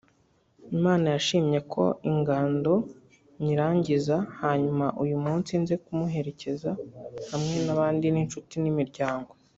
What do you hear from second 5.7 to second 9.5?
kumuherekeza hamwe n’abandi n’inshuti n’imiryango